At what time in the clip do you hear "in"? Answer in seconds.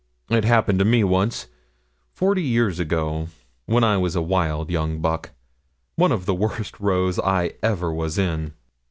8.17-8.53